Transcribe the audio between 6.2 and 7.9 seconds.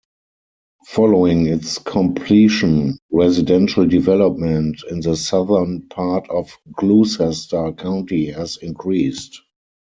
of Gloucester